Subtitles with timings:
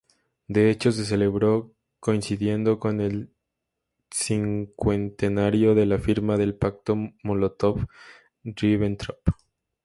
[0.47, 3.31] De hecho, se celebró coincidiendo con el
[4.09, 9.19] cincuentenario de la firma del Pacto Mólotov-Ribbentrop.